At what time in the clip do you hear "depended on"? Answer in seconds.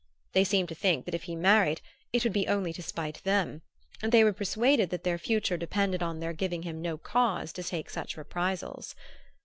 5.57-6.19